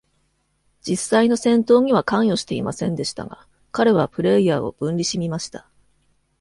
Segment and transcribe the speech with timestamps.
[0.81, 5.69] 実際の戦闘には関与していませんでしたが、彼はプレイヤーを分離しみました。